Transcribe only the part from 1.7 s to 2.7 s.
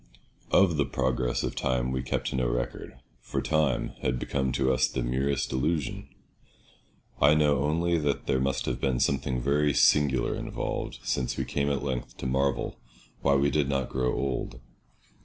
we kept no